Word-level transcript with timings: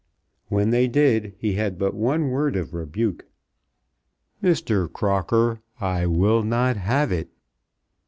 When 0.47 0.71
they 0.71 0.87
did, 0.87 1.35
he 1.37 1.53
had 1.53 1.77
but 1.77 1.93
one 1.93 2.29
word 2.31 2.55
of 2.55 2.73
rebuke. 2.73 3.27
"Mr. 4.41 4.91
Crocker, 4.91 5.61
I 5.79 6.07
will 6.07 6.41
not 6.41 6.75
have 6.75 7.11
it." 7.11 7.29